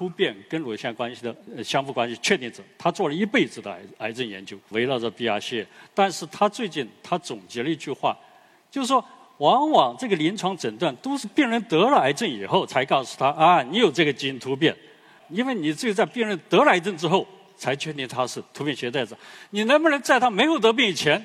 [0.00, 5.66] 突变跟乳腺关系的呃相互关系确定者，他做了一辈子的癌癌症研究，围绕着 BRCA。
[5.92, 8.16] 但是他最近他总结了一句话，
[8.70, 9.04] 就是说，
[9.36, 14.74] 往往这个临床诊断都是病人得了癌症以后才告诉他啊，你有这个基因突变，
[15.28, 19.14] 因为你只有在病人得了癌症之后才确定他是突变携带者。
[19.50, 21.22] 你能不能在他没有得病以前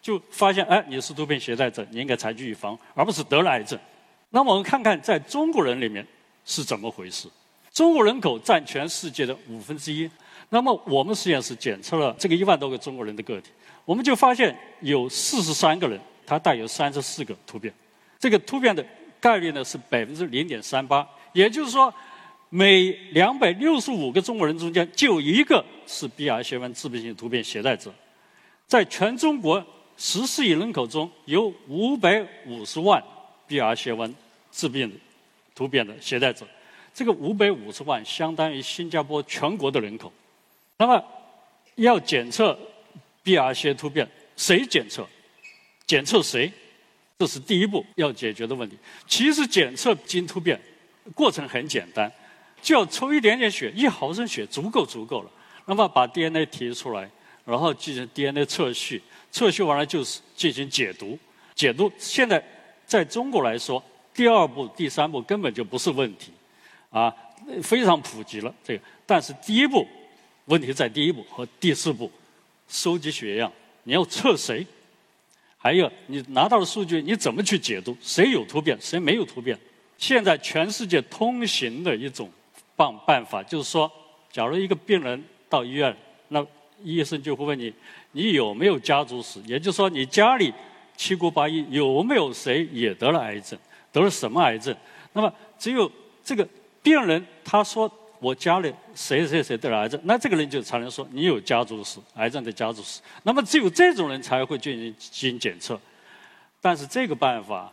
[0.00, 3.76] 就发现，哎，你是突变携带者，你应该采取预防，而不是得了癌症？
[4.30, 6.06] 那我们看看在中国人里面
[6.44, 7.26] 是怎么回事。
[7.72, 10.08] 中国人口占全世界的五分之一。
[10.50, 13.50] 那么我们实验室检测了这个一万多个中国人的个体，
[13.86, 17.72] 我们就发现有四十三个人，他带有三十四个突变。
[18.18, 18.84] 这个突变的
[19.18, 21.92] 概率呢是百分之零点三八，也就是说，
[22.50, 27.90] 每两百六十五个中国人中间就有一个是 BRCA1 致病性突变携带者。
[28.66, 29.64] 在全中国
[29.96, 33.02] 十四亿人口中，有五百五十万
[33.48, 34.12] BRCA1
[34.50, 34.92] 致病
[35.54, 36.46] 突变的携带者。
[36.94, 40.12] 这个五百五十万相当于新加坡全国的人口。
[40.76, 41.04] 那么，
[41.76, 42.58] 要检测
[43.24, 45.06] BRCA 突变，谁检测？
[45.86, 46.50] 检测谁？
[47.18, 48.76] 这是第一步要解决的问题。
[49.06, 50.60] 其实检测基因突变
[51.14, 52.10] 过程很简单，
[52.60, 55.30] 就要抽一点点血，一毫升血足够足够了。
[55.66, 57.08] 那么把 DNA 提出来，
[57.44, 61.16] 然后进行 DNA 测序，测序完了就是进行解读。
[61.54, 62.42] 解读现在
[62.84, 63.80] 在中国来说，
[64.12, 66.32] 第二步、第三步根本就不是问题。
[66.92, 67.12] 啊，
[67.62, 69.88] 非常普及了这个，但是第一步
[70.44, 72.10] 问题在第一步和第四步，
[72.68, 73.50] 收集血样，
[73.84, 74.64] 你要测谁？
[75.56, 77.96] 还有你拿到的数据你怎么去解读？
[78.02, 79.58] 谁有突变，谁没有突变？
[79.96, 82.30] 现在全世界通行的一种
[82.76, 83.90] 办办法就是说，
[84.30, 85.96] 假如一个病人到医院，
[86.28, 86.46] 那
[86.84, 87.72] 医生就会问你，
[88.10, 89.40] 你有没有家族史？
[89.46, 90.52] 也就是说，你家里
[90.94, 93.58] 七姑八姨有没有谁也得了癌症？
[93.90, 94.76] 得了什么癌症？
[95.14, 95.90] 那么只有
[96.22, 96.46] 这个。
[96.82, 103.00] 病人他说我家里谁谁谁得了癌症，那这个人就才能说你有家族史，癌症的家族史。
[103.22, 105.80] 那么只有这种人才会进行基因检测。
[106.60, 107.72] 但是这个办法，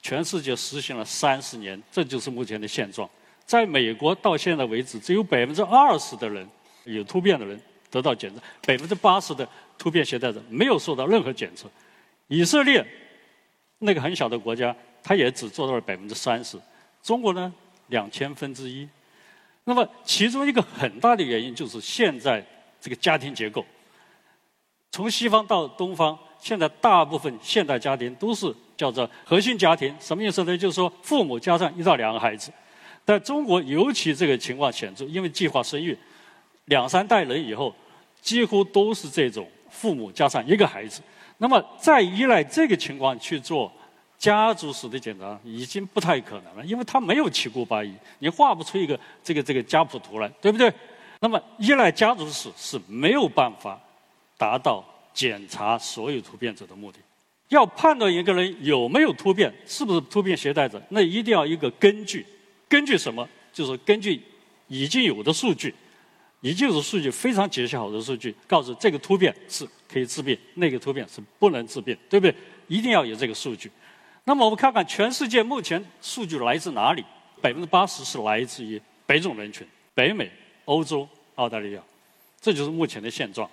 [0.00, 3.08] 全世界实行了三十年，这就是目前的现状。
[3.44, 6.46] 在美国到现在为止，只有百分之二十的人
[6.84, 7.60] 有突变的人
[7.90, 11.68] 得到检测，百分之八十的突变携带者没有受到任何检测。
[12.28, 12.86] 以色列
[13.78, 16.56] 那个很小的国家，他也只做到了百分之三十。
[17.02, 17.52] 中国呢？
[17.88, 18.88] 两千分之一，
[19.64, 22.44] 那么其中一个很大的原因就是现在
[22.80, 23.64] 这个家庭结构，
[24.90, 30.56] 从西方到东方，现在大部分现代家庭都是叫做核心家庭，什么意思呢？
[30.56, 32.52] 就是说父母加上一到两个孩子，
[33.04, 35.96] 在中国尤其这个情况显著，因为计划生育，
[36.66, 37.74] 两三代人以后，
[38.20, 41.02] 几乎都是这种父母加上一个孩子，
[41.38, 43.72] 那么再依赖这个情况去做。
[44.18, 50.72] 家族史的检查已经不太可能了，因为他没有七姑八姨，你画不出一个这个这个家谱图来，对不对？
[51.20, 53.80] 那么依赖家族史是没有办法
[54.36, 54.84] 达到
[55.14, 56.98] 检查所有突变者的目的。
[57.48, 62.26] 要判断一个人有没有突变，是不是突变携带者，那一定要一个根据。
[62.68, 63.26] 根据什么？
[63.52, 64.20] 就是根据
[64.66, 65.74] 已经有的数据，
[66.42, 72.34] 已经有的数据非常解析好的数据，告诉这个突变是可以治病，那个突变是不能治病，对不对？
[72.68, 73.70] 一定要有这个数据。
[74.28, 77.02] 那么我们看看全世界目前数据来自哪里？
[77.40, 80.30] 百分之八十是来自于北种人群，北美、
[80.66, 81.80] 欧洲、澳大利亚，
[82.38, 83.50] 这就是目前的现状。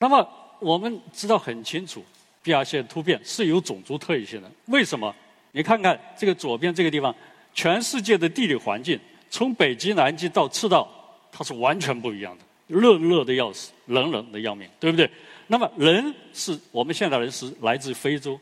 [0.00, 0.28] 那么
[0.58, 2.04] 我们知道很清楚
[2.42, 4.50] ，BRCA 突变是有种族特异性的。
[4.64, 5.14] 为什么？
[5.52, 7.14] 你看看这个左边这个地方，
[7.54, 8.98] 全世界的地理环境，
[9.30, 10.88] 从北极、南极到赤道，
[11.30, 15.08] 它是完全不一样的，热热的要死，冷冷的要命，对不对？
[15.46, 18.36] 那么人是我们现代人是来自非洲。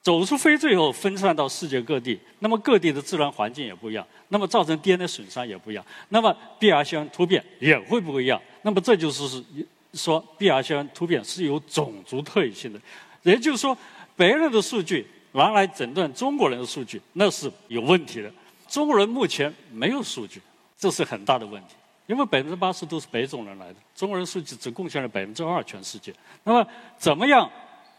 [0.00, 8.40] 走出非洲以后，分散到世界各地，那么各地的自然环境也不一样，那么造成 DNA 损伤也不一样，那么 BRCA 突变也会不一样。
[8.62, 9.44] 那么这就是
[9.92, 12.80] 说，BRCA 突变是有种族特异性的，
[13.22, 13.76] 也就是说，
[14.16, 18.32] 别人的数据拿来诊断中国人的数据，那是有问题的。
[18.66, 20.40] 中国人目前没有数据，
[20.78, 21.74] 这是很大的问题，
[22.06, 26.14] 因为百分之八十都是北种人来的，中国人数据只贡献了百分之二，全世界。
[26.44, 26.66] 那么
[26.96, 27.50] 怎么样？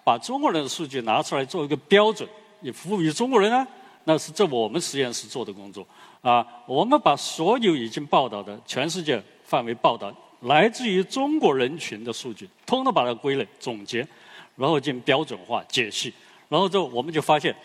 [0.04, 2.28] 把中国人的数据拿出来做一个标准，
[2.62, 3.68] 也服务于中国人呢？
[4.06, 5.86] 那是这我们实验室做的工作
[6.22, 6.46] 啊。
[6.66, 10.12] 我们把所有已经报道的全世界范围报道
[10.42, 14.07] 来自于中国人群的数据，通通把它归类总结，
[14.56, 16.12] 然后进行标准化解析，
[16.48, 17.56] 然后之后我们就发现，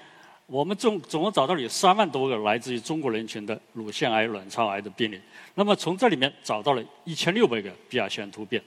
[0.46, 5.19] 我们总总共找到了有三万多个来自于中国人群的乳腺癌、卵巢癌的病例。
[5.54, 8.62] 那么从这里面找到了一千六百个 BRCA 突变，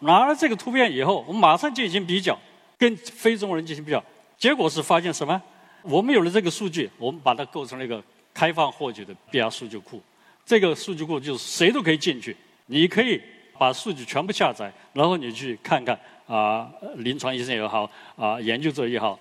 [0.00, 2.38] 拿了这个突变以后，我们马上进行比较，
[2.78, 4.02] 跟非中国人进行比较，
[4.38, 5.40] 结果是发现什么？
[5.82, 8.02] 我们有了这个数据，我们把它构成了一个
[8.34, 10.02] 开放获取的 BR 数据库。
[10.44, 12.36] 这个数据库就是谁都可以进去，
[12.66, 13.20] 你可以
[13.58, 19.18] 把数据全部下载，然后你去看看啊，临床医生也好啊，研究者也好，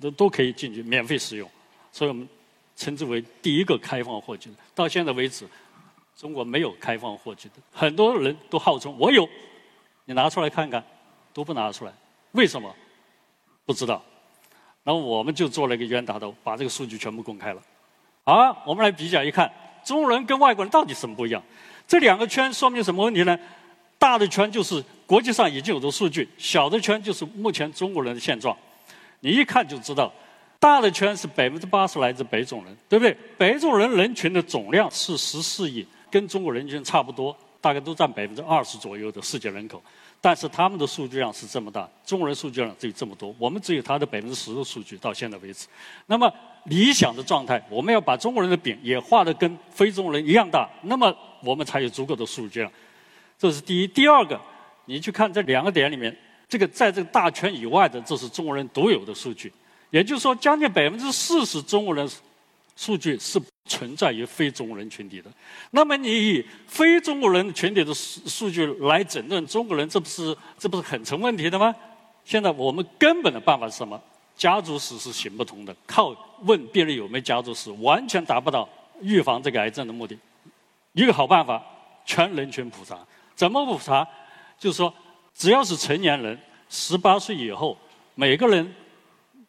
[0.00, 1.48] 都都可以进去免费使用。
[1.92, 2.28] 所以我们
[2.76, 4.56] 称之为第一个开放获取的。
[4.74, 5.46] 到现在为止。
[6.18, 9.28] 中国没有开放获取的，很多人都号称我有，
[10.06, 10.82] 你拿出来看看，
[11.34, 11.92] 都不拿出来，
[12.32, 12.74] 为什么？
[13.66, 14.02] 不知道。
[14.84, 17.60] 那我们就做了一个冤大头，把这个数据全部公开了。
[18.24, 19.52] 好，我们来比较一看，
[19.84, 21.42] 中国人跟外国人到底什么不一样？
[21.86, 23.38] 这两个圈说明什么问题呢？
[23.98, 28.56] 大的圈就是国际上已经有的数据，小的圈就是目前中国人的现状。
[29.20, 30.12] 你一看就知道，
[30.58, 33.16] 大的圈是百分之八十来自北种人，对不对？
[33.36, 35.86] 北种人人群的总量是十四亿。
[36.08, 39.82] 跟中国人群差不多，大概都占百分之二十左右的世界人口，
[40.20, 45.66] 但是他们的数据量是这么大，中国人数据量只有这么多，我们只有它的百分之十的数据到现在为止。
[46.06, 46.32] 那么
[46.64, 52.70] 理想的状态，我们要把中国人的饼也画得跟非中国人一样大，那么我们才有足够的数据量。
[53.38, 53.86] 这是第一。
[53.86, 54.40] 第二个，
[54.84, 56.16] 你去看这两个点里面，
[56.48, 59.52] 这个在这个大圈以外的，这是中国人独有的数据，
[59.90, 62.08] 也就是说，将近百分之四十中国人
[62.76, 63.40] 数据是。
[63.66, 65.30] 存在于非中国人群体的，
[65.72, 71.74] 那么你以非中国人群体的数数据来诊断中国人，这不是这不是很成问题的吗？
[72.24, 74.00] 现在我们根本的办法是什么？
[74.36, 78.68] 家族史是行不通的，靠问病人有没有家族史，完全达不到
[79.00, 80.18] 预防这个癌症的目的。
[80.92, 81.62] 一个好办法，
[82.04, 82.98] 全人群普查。
[83.34, 84.06] 怎么普查？
[84.58, 84.92] 就是说，
[85.34, 86.38] 只要是成年人，
[86.68, 87.76] 十八岁以后，
[88.14, 88.74] 每个人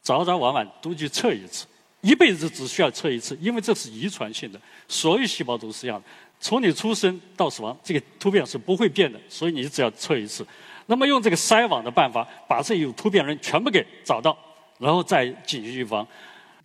[0.02, 1.66] 早早晚晚都去测一次。
[2.08, 4.58] 一辈子只需要测一次，因为这是遗传性的，
[4.88, 6.08] 所有细胞都是一样的。
[6.40, 10.48] 从你出生到死亡，这个突变是不会变的，所以你只要测一次。
[10.86, 14.38] 那么用这个筛网的办法，把这有突变人全部给找到，
[14.80, 16.08] 然后再进行预防。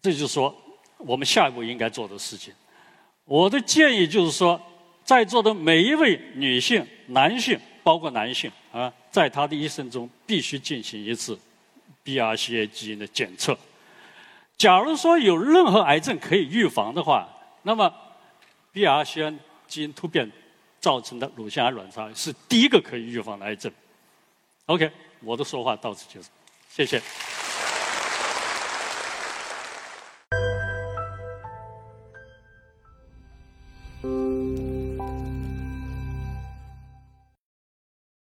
[0.01, 0.55] 这就是说，
[0.99, 2.55] 我们下一步应该做的事情。
[3.25, 4.61] 我的建议就是说，
[5.03, 11.37] 在座的每一位女性、男性，包括男性啊，在他的一生中必须进行一次
[12.05, 13.59] BRCA 基因的检测。
[14.57, 17.29] 假如说有任何癌症可以预防的话，
[17.63, 17.93] 那么
[18.73, 20.31] BRCA 基因突变
[20.81, 23.73] 造成的乳腺癌、卵巢癌是第一个可以预防的癌症。
[24.67, 24.91] OK，
[25.21, 26.29] 我的说话到此结束，
[26.69, 27.03] 谢谢。